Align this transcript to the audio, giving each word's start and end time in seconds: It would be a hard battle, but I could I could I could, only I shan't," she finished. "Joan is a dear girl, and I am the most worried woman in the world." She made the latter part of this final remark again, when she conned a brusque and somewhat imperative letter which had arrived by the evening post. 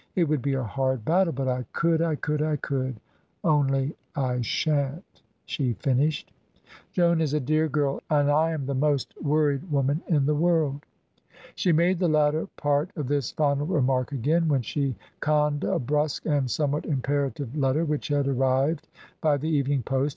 It 0.15 0.23
would 0.23 0.41
be 0.41 0.53
a 0.55 0.63
hard 0.63 1.05
battle, 1.05 1.31
but 1.31 1.47
I 1.47 1.63
could 1.73 2.01
I 2.01 2.15
could 2.15 2.41
I 2.41 2.55
could, 2.55 2.99
only 3.43 3.95
I 4.15 4.41
shan't," 4.41 5.21
she 5.45 5.73
finished. 5.73 6.31
"Joan 6.91 7.21
is 7.21 7.35
a 7.35 7.39
dear 7.39 7.67
girl, 7.69 8.01
and 8.09 8.31
I 8.31 8.49
am 8.53 8.65
the 8.65 8.73
most 8.73 9.13
worried 9.21 9.69
woman 9.71 10.01
in 10.07 10.25
the 10.25 10.33
world." 10.33 10.87
She 11.53 11.71
made 11.71 11.99
the 11.99 12.07
latter 12.07 12.47
part 12.57 12.89
of 12.95 13.07
this 13.09 13.29
final 13.33 13.67
remark 13.67 14.11
again, 14.11 14.47
when 14.47 14.63
she 14.63 14.95
conned 15.19 15.63
a 15.63 15.77
brusque 15.77 16.25
and 16.25 16.49
somewhat 16.49 16.87
imperative 16.87 17.55
letter 17.55 17.85
which 17.85 18.07
had 18.07 18.27
arrived 18.27 18.87
by 19.21 19.37
the 19.37 19.49
evening 19.49 19.83
post. 19.83 20.09